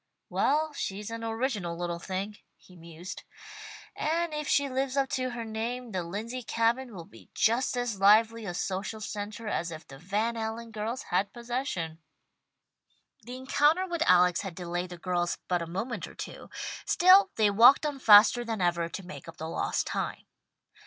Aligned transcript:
"Well, 0.29 0.73
she's 0.73 1.11
an 1.11 1.23
original 1.23 1.77
little 1.77 1.99
thing," 1.99 2.37
he 2.57 2.75
mused, 2.75 3.21
"and 3.95 4.33
if 4.33 4.47
she 4.47 4.67
lives 4.67 4.97
up 4.97 5.09
to 5.09 5.29
her 5.29 5.45
name 5.45 5.91
the 5.91 6.01
Lindsey 6.01 6.41
Cabin 6.41 6.95
will 6.95 7.05
be 7.05 7.29
just 7.35 7.77
as 7.77 7.99
lively 7.99 8.43
a 8.47 8.55
social 8.55 8.99
centre 8.99 9.47
as 9.47 9.69
if 9.69 9.87
the 9.87 9.99
Van 9.99 10.35
Allen 10.35 10.71
girls 10.71 11.03
had 11.11 11.31
possession." 11.31 11.99
The 13.21 13.37
encounter 13.37 13.85
with 13.85 14.01
Alex 14.07 14.41
had 14.41 14.55
delayed 14.55 14.89
the 14.89 14.97
girls 14.97 15.37
but 15.47 15.61
a 15.61 15.67
moment 15.67 16.07
or 16.07 16.15
two, 16.15 16.49
still 16.87 17.29
they 17.35 17.51
walked 17.51 17.85
on 17.85 17.99
faster 17.99 18.43
than 18.43 18.59
ever 18.59 18.89
to 18.89 19.05
make 19.05 19.27
up 19.27 19.37
the 19.37 19.47
lost 19.47 19.85
time. 19.85 20.25